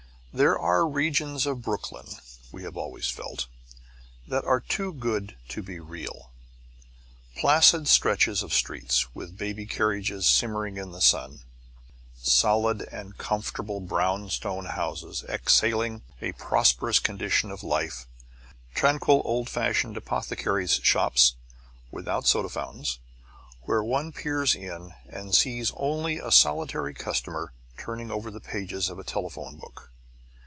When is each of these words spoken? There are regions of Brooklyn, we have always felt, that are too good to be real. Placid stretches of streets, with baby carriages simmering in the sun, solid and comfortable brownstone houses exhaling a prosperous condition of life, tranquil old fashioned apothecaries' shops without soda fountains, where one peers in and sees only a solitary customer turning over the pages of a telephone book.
There 0.33 0.57
are 0.57 0.87
regions 0.87 1.45
of 1.45 1.61
Brooklyn, 1.61 2.07
we 2.53 2.63
have 2.63 2.77
always 2.77 3.09
felt, 3.09 3.47
that 4.25 4.45
are 4.45 4.61
too 4.61 4.93
good 4.93 5.35
to 5.49 5.61
be 5.61 5.81
real. 5.81 6.31
Placid 7.35 7.89
stretches 7.89 8.41
of 8.41 8.53
streets, 8.53 9.13
with 9.13 9.37
baby 9.37 9.65
carriages 9.65 10.25
simmering 10.25 10.77
in 10.77 10.93
the 10.93 11.01
sun, 11.01 11.41
solid 12.15 12.81
and 12.93 13.17
comfortable 13.17 13.81
brownstone 13.81 14.67
houses 14.67 15.25
exhaling 15.27 16.01
a 16.21 16.31
prosperous 16.31 16.99
condition 16.99 17.51
of 17.51 17.61
life, 17.61 18.07
tranquil 18.73 19.21
old 19.25 19.49
fashioned 19.49 19.97
apothecaries' 19.97 20.79
shops 20.81 21.33
without 21.91 22.25
soda 22.25 22.47
fountains, 22.47 22.99
where 23.63 23.83
one 23.83 24.13
peers 24.13 24.55
in 24.55 24.93
and 25.09 25.35
sees 25.35 25.73
only 25.75 26.19
a 26.19 26.31
solitary 26.31 26.93
customer 26.93 27.51
turning 27.77 28.09
over 28.09 28.31
the 28.31 28.39
pages 28.39 28.87
of 28.89 28.97
a 28.97 29.03
telephone 29.03 29.57
book. 29.57 29.89